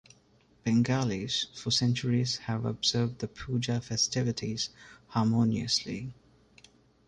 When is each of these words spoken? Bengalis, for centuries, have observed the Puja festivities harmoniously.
Bengalis, 0.65 1.45
for 1.53 1.69
centuries, 1.69 2.37
have 2.37 2.65
observed 2.65 3.19
the 3.19 3.27
Puja 3.27 3.79
festivities 3.81 4.71
harmoniously. 5.09 6.11